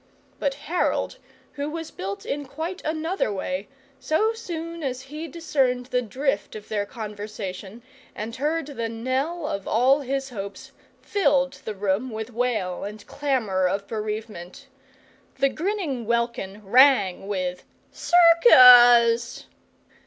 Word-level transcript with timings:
But 0.39 0.55
Harold, 0.55 1.19
who 1.53 1.69
was 1.69 1.91
built 1.91 2.25
in 2.25 2.47
quite 2.47 2.81
another 2.83 3.31
way, 3.31 3.67
so 3.99 4.33
soon 4.33 4.81
as 4.81 5.03
he 5.03 5.27
discerned 5.27 5.85
the 5.85 6.01
drift 6.01 6.55
of 6.55 6.69
their 6.69 6.87
conversation 6.87 7.83
and 8.15 8.35
heard 8.35 8.65
the 8.65 8.89
knell 8.89 9.45
of 9.45 9.67
all 9.67 9.99
his 10.01 10.29
hopes, 10.31 10.71
filled 11.03 11.53
the 11.65 11.75
room 11.75 12.09
with 12.09 12.33
wail 12.33 12.83
and 12.83 13.05
clamour 13.05 13.67
of 13.67 13.85
bereavement. 13.85 14.65
The 15.35 15.49
grinning 15.49 16.07
welkin 16.07 16.65
rang 16.65 17.27
with 17.27 17.63
"Circus!" 17.91 19.45